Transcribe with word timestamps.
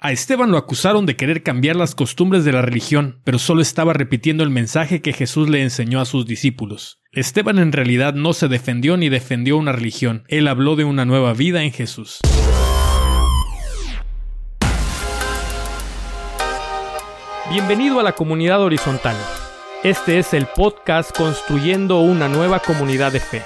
A 0.00 0.12
Esteban 0.12 0.52
lo 0.52 0.58
acusaron 0.58 1.06
de 1.06 1.16
querer 1.16 1.42
cambiar 1.42 1.74
las 1.74 1.96
costumbres 1.96 2.44
de 2.44 2.52
la 2.52 2.62
religión, 2.62 3.20
pero 3.24 3.40
solo 3.40 3.60
estaba 3.60 3.94
repitiendo 3.94 4.44
el 4.44 4.50
mensaje 4.50 5.02
que 5.02 5.12
Jesús 5.12 5.48
le 5.48 5.60
enseñó 5.60 6.00
a 6.00 6.04
sus 6.04 6.24
discípulos. 6.24 7.00
Esteban 7.10 7.58
en 7.58 7.72
realidad 7.72 8.14
no 8.14 8.32
se 8.32 8.46
defendió 8.46 8.96
ni 8.96 9.08
defendió 9.08 9.56
una 9.56 9.72
religión, 9.72 10.22
él 10.28 10.46
habló 10.46 10.76
de 10.76 10.84
una 10.84 11.04
nueva 11.04 11.32
vida 11.32 11.64
en 11.64 11.72
Jesús. 11.72 12.20
Bienvenido 17.50 17.98
a 17.98 18.04
la 18.04 18.12
comunidad 18.12 18.62
horizontal. 18.62 19.16
Este 19.82 20.20
es 20.20 20.32
el 20.32 20.46
podcast 20.46 21.10
Construyendo 21.16 21.98
una 22.02 22.28
nueva 22.28 22.60
comunidad 22.60 23.10
de 23.10 23.18
fe. 23.18 23.42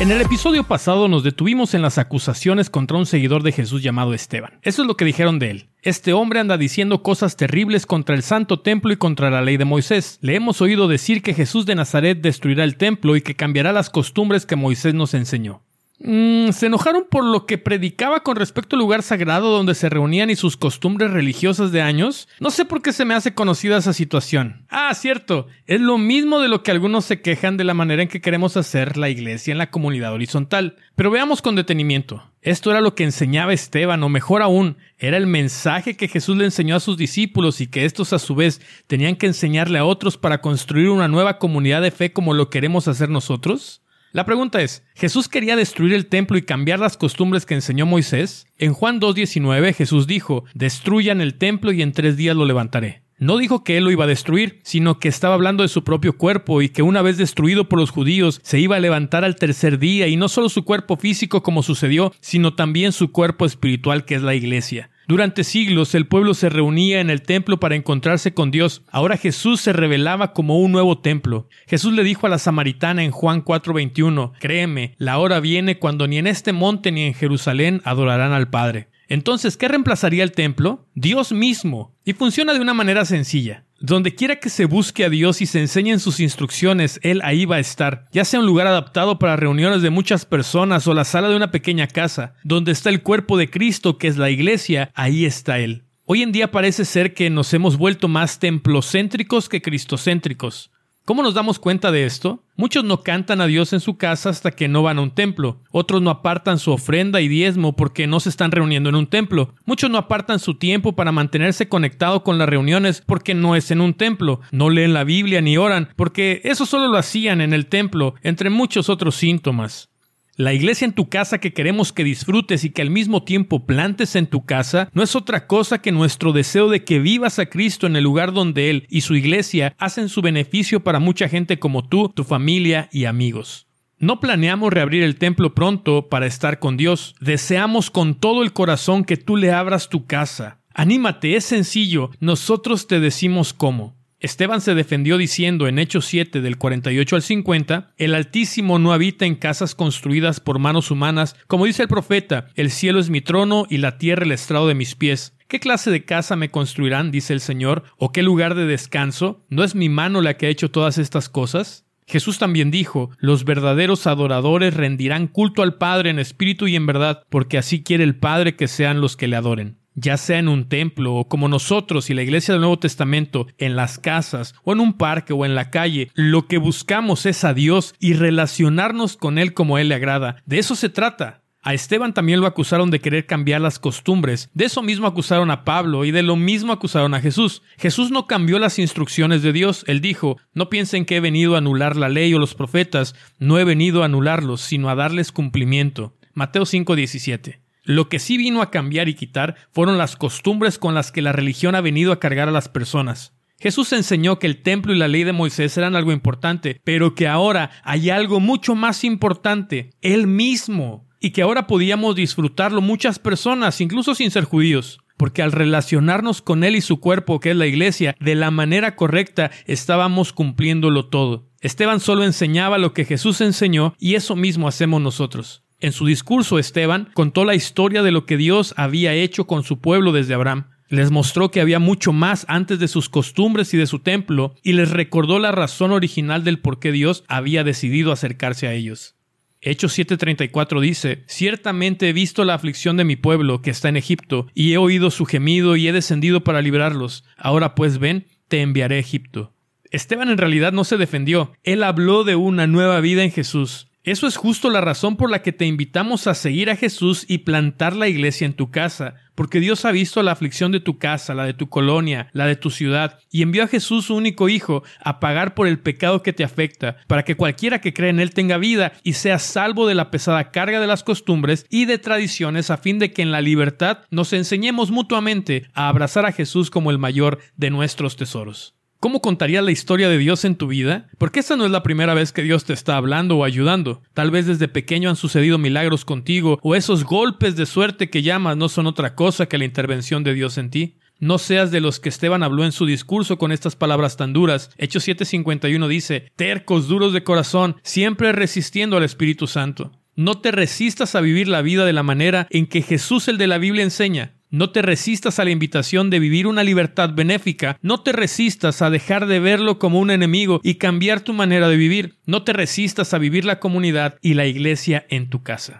En 0.00 0.12
el 0.12 0.20
episodio 0.20 0.62
pasado 0.62 1.08
nos 1.08 1.24
detuvimos 1.24 1.74
en 1.74 1.82
las 1.82 1.98
acusaciones 1.98 2.70
contra 2.70 2.96
un 2.96 3.04
seguidor 3.04 3.42
de 3.42 3.50
Jesús 3.50 3.82
llamado 3.82 4.14
Esteban. 4.14 4.60
Eso 4.62 4.82
es 4.82 4.86
lo 4.86 4.96
que 4.96 5.04
dijeron 5.04 5.40
de 5.40 5.50
él. 5.50 5.70
Este 5.82 6.12
hombre 6.12 6.38
anda 6.38 6.56
diciendo 6.56 7.02
cosas 7.02 7.36
terribles 7.36 7.84
contra 7.84 8.14
el 8.14 8.22
santo 8.22 8.60
templo 8.60 8.92
y 8.92 8.96
contra 8.96 9.28
la 9.28 9.42
ley 9.42 9.56
de 9.56 9.64
Moisés. 9.64 10.20
Le 10.22 10.36
hemos 10.36 10.60
oído 10.60 10.86
decir 10.86 11.20
que 11.20 11.34
Jesús 11.34 11.66
de 11.66 11.74
Nazaret 11.74 12.20
destruirá 12.20 12.62
el 12.62 12.76
templo 12.76 13.16
y 13.16 13.22
que 13.22 13.34
cambiará 13.34 13.72
las 13.72 13.90
costumbres 13.90 14.46
que 14.46 14.54
Moisés 14.54 14.94
nos 14.94 15.14
enseñó. 15.14 15.62
Mm, 16.00 16.50
se 16.50 16.66
enojaron 16.66 17.06
por 17.10 17.24
lo 17.24 17.44
que 17.44 17.58
predicaba 17.58 18.22
con 18.22 18.36
respecto 18.36 18.76
al 18.76 18.80
lugar 18.80 19.02
sagrado 19.02 19.50
donde 19.50 19.74
se 19.74 19.88
reunían 19.88 20.30
y 20.30 20.36
sus 20.36 20.56
costumbres 20.56 21.10
religiosas 21.10 21.72
de 21.72 21.82
años. 21.82 22.28
No 22.38 22.50
sé 22.50 22.64
por 22.64 22.82
qué 22.82 22.92
se 22.92 23.04
me 23.04 23.14
hace 23.14 23.34
conocida 23.34 23.78
esa 23.78 23.92
situación. 23.92 24.64
Ah, 24.68 24.94
cierto, 24.94 25.48
es 25.66 25.80
lo 25.80 25.98
mismo 25.98 26.38
de 26.38 26.48
lo 26.48 26.62
que 26.62 26.70
algunos 26.70 27.04
se 27.04 27.20
quejan 27.20 27.56
de 27.56 27.64
la 27.64 27.74
manera 27.74 28.02
en 28.02 28.08
que 28.08 28.20
queremos 28.20 28.56
hacer 28.56 28.96
la 28.96 29.08
iglesia 29.08 29.50
en 29.52 29.58
la 29.58 29.70
comunidad 29.70 30.12
horizontal. 30.12 30.76
Pero 30.94 31.10
veamos 31.10 31.42
con 31.42 31.56
detenimiento. 31.56 32.22
Esto 32.42 32.70
era 32.70 32.80
lo 32.80 32.94
que 32.94 33.02
enseñaba 33.02 33.52
Esteban, 33.52 34.02
o 34.04 34.08
mejor 34.08 34.42
aún, 34.42 34.76
era 34.98 35.16
el 35.16 35.26
mensaje 35.26 35.96
que 35.96 36.06
Jesús 36.06 36.36
le 36.36 36.44
enseñó 36.44 36.76
a 36.76 36.80
sus 36.80 36.96
discípulos 36.96 37.60
y 37.60 37.66
que 37.66 37.84
estos 37.84 38.12
a 38.12 38.20
su 38.20 38.36
vez 38.36 38.60
tenían 38.86 39.16
que 39.16 39.26
enseñarle 39.26 39.78
a 39.78 39.84
otros 39.84 40.16
para 40.16 40.40
construir 40.40 40.90
una 40.90 41.08
nueva 41.08 41.38
comunidad 41.38 41.82
de 41.82 41.90
fe 41.90 42.12
como 42.12 42.34
lo 42.34 42.50
queremos 42.50 42.86
hacer 42.86 43.08
nosotros. 43.08 43.82
La 44.12 44.24
pregunta 44.24 44.62
es, 44.62 44.82
¿Jesús 44.94 45.28
quería 45.28 45.54
destruir 45.54 45.92
el 45.92 46.06
templo 46.06 46.38
y 46.38 46.42
cambiar 46.42 46.78
las 46.78 46.96
costumbres 46.96 47.44
que 47.44 47.54
enseñó 47.54 47.84
Moisés? 47.84 48.46
En 48.56 48.72
Juan 48.72 49.00
2.19 49.00 49.74
Jesús 49.74 50.06
dijo, 50.06 50.44
destruyan 50.54 51.20
el 51.20 51.34
templo 51.34 51.72
y 51.72 51.82
en 51.82 51.92
tres 51.92 52.16
días 52.16 52.34
lo 52.34 52.46
levantaré. 52.46 53.02
No 53.18 53.36
dijo 53.36 53.64
que 53.64 53.76
él 53.76 53.84
lo 53.84 53.90
iba 53.90 54.04
a 54.04 54.08
destruir, 54.08 54.60
sino 54.62 54.98
que 54.98 55.08
estaba 55.08 55.34
hablando 55.34 55.62
de 55.62 55.68
su 55.68 55.84
propio 55.84 56.16
cuerpo 56.16 56.62
y 56.62 56.70
que 56.70 56.82
una 56.82 57.02
vez 57.02 57.18
destruido 57.18 57.68
por 57.68 57.78
los 57.78 57.90
judíos 57.90 58.40
se 58.44 58.60
iba 58.60 58.76
a 58.76 58.80
levantar 58.80 59.24
al 59.24 59.36
tercer 59.36 59.78
día 59.78 60.06
y 60.06 60.16
no 60.16 60.28
solo 60.28 60.48
su 60.48 60.64
cuerpo 60.64 60.96
físico 60.96 61.42
como 61.42 61.62
sucedió, 61.62 62.12
sino 62.20 62.54
también 62.54 62.92
su 62.92 63.12
cuerpo 63.12 63.44
espiritual 63.44 64.04
que 64.04 64.14
es 64.14 64.22
la 64.22 64.36
iglesia. 64.36 64.88
Durante 65.08 65.42
siglos 65.42 65.94
el 65.94 66.06
pueblo 66.06 66.34
se 66.34 66.50
reunía 66.50 67.00
en 67.00 67.08
el 67.08 67.22
templo 67.22 67.58
para 67.58 67.74
encontrarse 67.74 68.34
con 68.34 68.50
Dios. 68.50 68.82
Ahora 68.90 69.16
Jesús 69.16 69.58
se 69.58 69.72
revelaba 69.72 70.34
como 70.34 70.58
un 70.58 70.70
nuevo 70.70 70.98
templo. 70.98 71.48
Jesús 71.66 71.94
le 71.94 72.04
dijo 72.04 72.26
a 72.26 72.30
la 72.30 72.36
samaritana 72.36 73.02
en 73.02 73.10
Juan 73.10 73.42
4:21, 73.42 74.34
Créeme, 74.38 74.94
la 74.98 75.16
hora 75.16 75.40
viene 75.40 75.78
cuando 75.78 76.06
ni 76.06 76.18
en 76.18 76.26
este 76.26 76.52
monte 76.52 76.92
ni 76.92 77.04
en 77.04 77.14
Jerusalén 77.14 77.80
adorarán 77.84 78.32
al 78.32 78.50
Padre. 78.50 78.88
Entonces, 79.08 79.56
¿qué 79.56 79.68
reemplazaría 79.68 80.22
el 80.22 80.32
templo? 80.32 80.86
Dios 80.94 81.32
mismo. 81.32 81.96
Y 82.04 82.12
funciona 82.12 82.52
de 82.52 82.60
una 82.60 82.74
manera 82.74 83.06
sencilla. 83.06 83.64
Donde 83.80 84.16
quiera 84.16 84.40
que 84.40 84.50
se 84.50 84.64
busque 84.64 85.04
a 85.04 85.08
Dios 85.08 85.40
y 85.40 85.46
se 85.46 85.60
enseñen 85.60 86.00
sus 86.00 86.18
instrucciones, 86.18 86.98
Él 87.04 87.20
ahí 87.22 87.44
va 87.44 87.56
a 87.56 87.60
estar, 87.60 88.06
ya 88.10 88.24
sea 88.24 88.40
un 88.40 88.46
lugar 88.46 88.66
adaptado 88.66 89.20
para 89.20 89.36
reuniones 89.36 89.82
de 89.82 89.90
muchas 89.90 90.24
personas 90.24 90.88
o 90.88 90.94
la 90.94 91.04
sala 91.04 91.28
de 91.28 91.36
una 91.36 91.52
pequeña 91.52 91.86
casa, 91.86 92.34
donde 92.42 92.72
está 92.72 92.90
el 92.90 93.02
cuerpo 93.02 93.36
de 93.36 93.50
Cristo, 93.50 93.96
que 93.96 94.08
es 94.08 94.16
la 94.16 94.30
iglesia, 94.30 94.90
ahí 94.94 95.24
está 95.24 95.60
Él. 95.60 95.84
Hoy 96.06 96.22
en 96.22 96.32
día 96.32 96.50
parece 96.50 96.84
ser 96.84 97.14
que 97.14 97.30
nos 97.30 97.54
hemos 97.54 97.76
vuelto 97.76 98.08
más 98.08 98.40
templocéntricos 98.40 99.48
que 99.48 99.62
cristocéntricos. 99.62 100.72
¿Cómo 101.08 101.22
nos 101.22 101.32
damos 101.32 101.58
cuenta 101.58 101.90
de 101.90 102.04
esto? 102.04 102.44
Muchos 102.54 102.84
no 102.84 103.02
cantan 103.02 103.40
a 103.40 103.46
Dios 103.46 103.72
en 103.72 103.80
su 103.80 103.96
casa 103.96 104.28
hasta 104.28 104.50
que 104.50 104.68
no 104.68 104.82
van 104.82 104.98
a 104.98 105.00
un 105.00 105.10
templo. 105.10 105.58
Otros 105.70 106.02
no 106.02 106.10
apartan 106.10 106.58
su 106.58 106.70
ofrenda 106.70 107.22
y 107.22 107.28
diezmo 107.28 107.74
porque 107.76 108.06
no 108.06 108.20
se 108.20 108.28
están 108.28 108.50
reuniendo 108.50 108.90
en 108.90 108.94
un 108.94 109.06
templo. 109.06 109.54
Muchos 109.64 109.88
no 109.88 109.96
apartan 109.96 110.38
su 110.38 110.56
tiempo 110.56 110.94
para 110.94 111.10
mantenerse 111.10 111.66
conectado 111.66 112.22
con 112.22 112.36
las 112.36 112.46
reuniones 112.46 113.02
porque 113.06 113.32
no 113.32 113.56
es 113.56 113.70
en 113.70 113.80
un 113.80 113.94
templo. 113.94 114.42
No 114.50 114.68
leen 114.68 114.92
la 114.92 115.04
Biblia 115.04 115.40
ni 115.40 115.56
oran 115.56 115.88
porque 115.96 116.42
eso 116.44 116.66
solo 116.66 116.88
lo 116.88 116.98
hacían 116.98 117.40
en 117.40 117.54
el 117.54 117.68
templo, 117.68 118.14
entre 118.22 118.50
muchos 118.50 118.90
otros 118.90 119.14
síntomas. 119.14 119.88
La 120.38 120.54
iglesia 120.54 120.84
en 120.84 120.92
tu 120.92 121.08
casa 121.08 121.38
que 121.38 121.52
queremos 121.52 121.92
que 121.92 122.04
disfrutes 122.04 122.62
y 122.62 122.70
que 122.70 122.80
al 122.80 122.90
mismo 122.90 123.24
tiempo 123.24 123.66
plantes 123.66 124.14
en 124.14 124.28
tu 124.28 124.46
casa 124.46 124.88
no 124.92 125.02
es 125.02 125.16
otra 125.16 125.48
cosa 125.48 125.82
que 125.82 125.90
nuestro 125.90 126.32
deseo 126.32 126.68
de 126.68 126.84
que 126.84 127.00
vivas 127.00 127.40
a 127.40 127.46
Cristo 127.46 127.88
en 127.88 127.96
el 127.96 128.04
lugar 128.04 128.32
donde 128.32 128.70
Él 128.70 128.86
y 128.88 129.00
su 129.00 129.16
iglesia 129.16 129.74
hacen 129.78 130.08
su 130.08 130.22
beneficio 130.22 130.84
para 130.84 131.00
mucha 131.00 131.28
gente 131.28 131.58
como 131.58 131.88
tú, 131.88 132.08
tu 132.10 132.22
familia 132.22 132.88
y 132.92 133.06
amigos. 133.06 133.66
No 133.98 134.20
planeamos 134.20 134.72
reabrir 134.72 135.02
el 135.02 135.16
templo 135.16 135.56
pronto 135.56 136.08
para 136.08 136.26
estar 136.26 136.60
con 136.60 136.76
Dios. 136.76 137.16
Deseamos 137.18 137.90
con 137.90 138.14
todo 138.14 138.44
el 138.44 138.52
corazón 138.52 139.02
que 139.02 139.16
tú 139.16 139.36
le 139.36 139.50
abras 139.50 139.88
tu 139.88 140.06
casa. 140.06 140.60
Anímate, 140.72 141.34
es 141.34 141.46
sencillo. 141.46 142.12
Nosotros 142.20 142.86
te 142.86 143.00
decimos 143.00 143.52
cómo. 143.52 143.97
Esteban 144.20 144.60
se 144.60 144.74
defendió 144.74 145.16
diciendo 145.16 145.68
en 145.68 145.78
Hechos 145.78 146.06
7 146.06 146.40
del 146.40 146.58
48 146.58 147.14
al 147.14 147.22
50, 147.22 147.92
El 147.98 148.16
Altísimo 148.16 148.80
no 148.80 148.92
habita 148.92 149.26
en 149.26 149.36
casas 149.36 149.76
construidas 149.76 150.40
por 150.40 150.58
manos 150.58 150.90
humanas, 150.90 151.36
como 151.46 151.66
dice 151.66 151.82
el 151.82 151.88
profeta, 151.88 152.48
el 152.56 152.72
cielo 152.72 152.98
es 152.98 153.10
mi 153.10 153.20
trono 153.20 153.66
y 153.70 153.76
la 153.76 153.96
tierra 153.96 154.24
el 154.24 154.32
estrado 154.32 154.66
de 154.66 154.74
mis 154.74 154.96
pies. 154.96 155.36
¿Qué 155.46 155.60
clase 155.60 155.92
de 155.92 156.04
casa 156.04 156.34
me 156.34 156.50
construirán? 156.50 157.12
dice 157.12 157.32
el 157.32 157.40
Señor, 157.40 157.84
o 157.96 158.10
qué 158.10 158.24
lugar 158.24 158.56
de 158.56 158.66
descanso? 158.66 159.46
¿No 159.50 159.62
es 159.62 159.76
mi 159.76 159.88
mano 159.88 160.20
la 160.20 160.36
que 160.36 160.46
ha 160.46 160.50
hecho 160.50 160.72
todas 160.72 160.98
estas 160.98 161.28
cosas? 161.28 161.86
Jesús 162.08 162.38
también 162.38 162.72
dijo, 162.72 163.10
los 163.18 163.44
verdaderos 163.44 164.08
adoradores 164.08 164.74
rendirán 164.74 165.28
culto 165.28 165.62
al 165.62 165.76
Padre 165.76 166.10
en 166.10 166.18
espíritu 166.18 166.66
y 166.66 166.74
en 166.74 166.86
verdad, 166.86 167.22
porque 167.28 167.56
así 167.56 167.84
quiere 167.84 168.02
el 168.02 168.16
Padre 168.16 168.56
que 168.56 168.66
sean 168.66 169.00
los 169.00 169.16
que 169.16 169.28
le 169.28 169.36
adoren 169.36 169.78
ya 170.00 170.16
sea 170.16 170.38
en 170.38 170.48
un 170.48 170.68
templo 170.68 171.14
o 171.14 171.28
como 171.28 171.48
nosotros 171.48 172.10
y 172.10 172.14
la 172.14 172.22
iglesia 172.22 172.54
del 172.54 172.60
Nuevo 172.60 172.78
Testamento, 172.78 173.46
en 173.58 173.76
las 173.76 173.98
casas 173.98 174.54
o 174.62 174.72
en 174.72 174.80
un 174.80 174.94
parque 174.94 175.32
o 175.32 175.44
en 175.44 175.54
la 175.54 175.70
calle, 175.70 176.10
lo 176.14 176.46
que 176.46 176.58
buscamos 176.58 177.26
es 177.26 177.44
a 177.44 177.54
Dios 177.54 177.94
y 177.98 178.14
relacionarnos 178.14 179.16
con 179.16 179.38
Él 179.38 179.54
como 179.54 179.78
Él 179.78 179.88
le 179.88 179.96
agrada. 179.96 180.42
De 180.46 180.58
eso 180.58 180.74
se 180.74 180.88
trata. 180.88 181.42
A 181.60 181.74
Esteban 181.74 182.14
también 182.14 182.40
lo 182.40 182.46
acusaron 182.46 182.90
de 182.90 183.00
querer 183.00 183.26
cambiar 183.26 183.60
las 183.60 183.78
costumbres. 183.78 184.48
De 184.54 184.66
eso 184.66 184.80
mismo 184.80 185.08
acusaron 185.08 185.50
a 185.50 185.64
Pablo 185.64 186.04
y 186.04 186.12
de 186.12 186.22
lo 186.22 186.36
mismo 186.36 186.72
acusaron 186.72 187.14
a 187.14 187.20
Jesús. 187.20 187.62
Jesús 187.76 188.10
no 188.10 188.26
cambió 188.26 188.58
las 188.58 188.78
instrucciones 188.78 189.42
de 189.42 189.52
Dios. 189.52 189.84
Él 189.88 190.00
dijo, 190.00 190.38
no 190.54 190.70
piensen 190.70 191.04
que 191.04 191.16
he 191.16 191.20
venido 191.20 191.56
a 191.56 191.58
anular 191.58 191.96
la 191.96 192.08
ley 192.08 192.32
o 192.32 192.38
los 192.38 192.54
profetas. 192.54 193.16
No 193.38 193.58
he 193.58 193.64
venido 193.64 194.02
a 194.02 194.06
anularlos, 194.06 194.60
sino 194.60 194.88
a 194.88 194.94
darles 194.94 195.32
cumplimiento. 195.32 196.16
Mateo 196.32 196.62
5:17. 196.62 197.67
Lo 197.88 198.10
que 198.10 198.18
sí 198.18 198.36
vino 198.36 198.60
a 198.60 198.70
cambiar 198.70 199.08
y 199.08 199.14
quitar 199.14 199.56
fueron 199.72 199.96
las 199.96 200.14
costumbres 200.14 200.78
con 200.78 200.94
las 200.94 201.10
que 201.10 201.22
la 201.22 201.32
religión 201.32 201.74
ha 201.74 201.80
venido 201.80 202.12
a 202.12 202.20
cargar 202.20 202.46
a 202.46 202.52
las 202.52 202.68
personas. 202.68 203.32
Jesús 203.58 203.94
enseñó 203.94 204.38
que 204.38 204.46
el 204.46 204.60
templo 204.60 204.92
y 204.92 204.98
la 204.98 205.08
ley 205.08 205.24
de 205.24 205.32
Moisés 205.32 205.74
eran 205.78 205.96
algo 205.96 206.12
importante, 206.12 206.82
pero 206.84 207.14
que 207.14 207.26
ahora 207.26 207.70
hay 207.84 208.10
algo 208.10 208.40
mucho 208.40 208.74
más 208.74 209.04
importante, 209.04 209.88
Él 210.02 210.26
mismo, 210.26 211.08
y 211.18 211.30
que 211.30 211.40
ahora 211.40 211.66
podíamos 211.66 212.14
disfrutarlo 212.14 212.82
muchas 212.82 213.18
personas, 213.18 213.80
incluso 213.80 214.14
sin 214.14 214.30
ser 214.30 214.44
judíos 214.44 215.00
porque 215.16 215.42
al 215.42 215.50
relacionarnos 215.50 216.42
con 216.42 216.62
Él 216.62 216.76
y 216.76 216.80
su 216.80 217.00
cuerpo, 217.00 217.40
que 217.40 217.50
es 217.50 217.56
la 217.56 217.66
iglesia, 217.66 218.14
de 218.20 218.36
la 218.36 218.52
manera 218.52 218.94
correcta, 218.94 219.50
estábamos 219.66 220.32
cumpliéndolo 220.32 221.06
todo. 221.06 221.48
Esteban 221.60 221.98
solo 221.98 222.22
enseñaba 222.22 222.78
lo 222.78 222.92
que 222.92 223.04
Jesús 223.04 223.40
enseñó 223.40 223.94
y 223.98 224.14
eso 224.14 224.36
mismo 224.36 224.68
hacemos 224.68 225.02
nosotros. 225.02 225.64
En 225.80 225.92
su 225.92 226.06
discurso, 226.06 226.58
Esteban 226.58 227.08
contó 227.14 227.44
la 227.44 227.54
historia 227.54 228.02
de 228.02 228.10
lo 228.10 228.26
que 228.26 228.36
Dios 228.36 228.74
había 228.76 229.14
hecho 229.14 229.46
con 229.46 229.62
su 229.62 229.80
pueblo 229.80 230.10
desde 230.10 230.34
Abraham. 230.34 230.66
Les 230.88 231.10
mostró 231.12 231.50
que 231.50 231.60
había 231.60 231.78
mucho 231.78 232.12
más 232.12 232.46
antes 232.48 232.80
de 232.80 232.88
sus 232.88 233.08
costumbres 233.08 233.72
y 233.74 233.76
de 233.76 233.86
su 233.86 234.00
templo, 234.00 234.54
y 234.62 234.72
les 234.72 234.90
recordó 234.90 235.38
la 235.38 235.52
razón 235.52 235.92
original 235.92 236.42
del 236.42 236.58
por 236.58 236.80
qué 236.80 236.90
Dios 236.90 237.24
había 237.28 237.62
decidido 237.62 238.10
acercarse 238.10 238.66
a 238.66 238.72
ellos. 238.72 239.14
Hechos 239.60 239.96
7:34 239.96 240.80
dice, 240.80 241.24
Ciertamente 241.26 242.08
he 242.08 242.12
visto 242.12 242.44
la 242.44 242.54
aflicción 242.54 242.96
de 242.96 243.04
mi 243.04 243.16
pueblo 243.16 243.62
que 243.62 243.70
está 243.70 243.88
en 243.88 243.96
Egipto, 243.96 244.48
y 244.54 244.72
he 244.72 244.78
oído 244.78 245.10
su 245.10 245.26
gemido 245.26 245.76
y 245.76 245.86
he 245.86 245.92
descendido 245.92 246.42
para 246.42 246.62
librarlos. 246.62 247.24
Ahora 247.36 247.74
pues 247.76 247.98
ven, 247.98 248.26
te 248.48 248.62
enviaré 248.62 248.96
a 248.96 249.00
Egipto. 249.00 249.52
Esteban 249.90 250.28
en 250.28 250.38
realidad 250.38 250.72
no 250.72 250.84
se 250.84 250.96
defendió, 250.96 251.52
él 251.62 251.82
habló 251.82 252.24
de 252.24 252.34
una 252.36 252.66
nueva 252.66 253.00
vida 253.00 253.22
en 253.22 253.30
Jesús. 253.30 253.87
Eso 254.04 254.26
es 254.26 254.36
justo 254.36 254.70
la 254.70 254.80
razón 254.80 255.16
por 255.16 255.28
la 255.28 255.42
que 255.42 255.52
te 255.52 255.66
invitamos 255.66 256.28
a 256.28 256.34
seguir 256.34 256.70
a 256.70 256.76
Jesús 256.76 257.24
y 257.28 257.38
plantar 257.38 257.96
la 257.96 258.08
iglesia 258.08 258.46
en 258.46 258.54
tu 258.54 258.70
casa, 258.70 259.16
porque 259.34 259.60
Dios 259.60 259.84
ha 259.84 259.90
visto 259.90 260.22
la 260.22 260.32
aflicción 260.32 260.72
de 260.72 260.80
tu 260.80 260.98
casa, 260.98 261.34
la 261.34 261.44
de 261.44 261.52
tu 261.52 261.68
colonia, 261.68 262.28
la 262.32 262.46
de 262.46 262.56
tu 262.56 262.70
ciudad, 262.70 263.18
y 263.30 263.42
envió 263.42 263.64
a 263.64 263.68
Jesús 263.68 264.06
su 264.06 264.14
único 264.14 264.48
Hijo 264.48 264.82
a 265.00 265.20
pagar 265.20 265.54
por 265.54 265.66
el 265.66 265.80
pecado 265.80 266.22
que 266.22 266.32
te 266.32 266.44
afecta, 266.44 266.96
para 267.08 267.24
que 267.24 267.36
cualquiera 267.36 267.80
que 267.80 267.92
cree 267.92 268.10
en 268.10 268.20
Él 268.20 268.30
tenga 268.30 268.56
vida 268.56 268.92
y 269.02 269.14
sea 269.14 269.38
salvo 269.38 269.86
de 269.86 269.96
la 269.96 270.10
pesada 270.10 270.52
carga 270.52 270.80
de 270.80 270.86
las 270.86 271.02
costumbres 271.02 271.66
y 271.68 271.84
de 271.84 271.98
tradiciones, 271.98 272.70
a 272.70 272.78
fin 272.78 272.98
de 272.98 273.12
que 273.12 273.22
en 273.22 273.32
la 273.32 273.40
libertad 273.40 273.98
nos 274.10 274.32
enseñemos 274.32 274.90
mutuamente 274.92 275.68
a 275.74 275.88
abrazar 275.88 276.24
a 276.24 276.32
Jesús 276.32 276.70
como 276.70 276.92
el 276.92 276.98
mayor 276.98 277.40
de 277.56 277.70
nuestros 277.70 278.16
tesoros. 278.16 278.77
¿Cómo 279.00 279.20
contarías 279.20 279.62
la 279.62 279.70
historia 279.70 280.08
de 280.08 280.18
Dios 280.18 280.44
en 280.44 280.56
tu 280.56 280.66
vida? 280.66 281.06
Porque 281.18 281.38
esta 281.38 281.56
no 281.56 281.64
es 281.64 281.70
la 281.70 281.84
primera 281.84 282.14
vez 282.14 282.32
que 282.32 282.42
Dios 282.42 282.64
te 282.64 282.72
está 282.72 282.96
hablando 282.96 283.36
o 283.36 283.44
ayudando. 283.44 284.02
Tal 284.12 284.32
vez 284.32 284.46
desde 284.46 284.66
pequeño 284.66 285.08
han 285.08 285.14
sucedido 285.14 285.56
milagros 285.56 286.04
contigo 286.04 286.58
o 286.64 286.74
esos 286.74 287.04
golpes 287.04 287.54
de 287.54 287.64
suerte 287.66 288.10
que 288.10 288.22
llamas 288.22 288.56
no 288.56 288.68
son 288.68 288.88
otra 288.88 289.14
cosa 289.14 289.46
que 289.46 289.56
la 289.56 289.66
intervención 289.66 290.24
de 290.24 290.34
Dios 290.34 290.58
en 290.58 290.70
ti. 290.70 290.96
No 291.20 291.38
seas 291.38 291.70
de 291.70 291.80
los 291.80 292.00
que 292.00 292.08
Esteban 292.08 292.42
habló 292.42 292.64
en 292.64 292.72
su 292.72 292.86
discurso 292.86 293.38
con 293.38 293.52
estas 293.52 293.76
palabras 293.76 294.16
tan 294.16 294.32
duras. 294.32 294.70
Hechos 294.78 295.06
7:51 295.06 295.86
dice, 295.86 296.32
tercos, 296.34 296.88
duros 296.88 297.12
de 297.12 297.22
corazón, 297.22 297.76
siempre 297.84 298.32
resistiendo 298.32 298.96
al 298.96 299.04
Espíritu 299.04 299.46
Santo. 299.46 299.92
No 300.16 300.40
te 300.40 300.50
resistas 300.50 301.14
a 301.14 301.20
vivir 301.20 301.46
la 301.46 301.62
vida 301.62 301.84
de 301.84 301.92
la 301.92 302.02
manera 302.02 302.48
en 302.50 302.66
que 302.66 302.82
Jesús 302.82 303.28
el 303.28 303.38
de 303.38 303.46
la 303.46 303.58
Biblia 303.58 303.84
enseña. 303.84 304.37
No 304.50 304.70
te 304.70 304.80
resistas 304.80 305.38
a 305.38 305.44
la 305.44 305.50
invitación 305.50 306.08
de 306.08 306.18
vivir 306.20 306.46
una 306.46 306.64
libertad 306.64 307.10
benéfica. 307.12 307.78
No 307.82 308.00
te 308.00 308.12
resistas 308.12 308.80
a 308.80 308.88
dejar 308.88 309.26
de 309.26 309.40
verlo 309.40 309.78
como 309.78 310.00
un 310.00 310.10
enemigo 310.10 310.60
y 310.62 310.76
cambiar 310.76 311.20
tu 311.20 311.34
manera 311.34 311.68
de 311.68 311.76
vivir. 311.76 312.16
No 312.24 312.44
te 312.44 312.54
resistas 312.54 313.12
a 313.12 313.18
vivir 313.18 313.44
la 313.44 313.60
comunidad 313.60 314.16
y 314.22 314.32
la 314.34 314.46
iglesia 314.46 315.04
en 315.10 315.28
tu 315.28 315.42
casa. 315.42 315.76